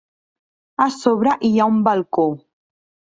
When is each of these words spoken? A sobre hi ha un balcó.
A 0.85 0.87
sobre 0.95 1.35
hi 1.49 1.51
ha 1.57 1.67
un 1.73 1.77
balcó. 1.89 2.25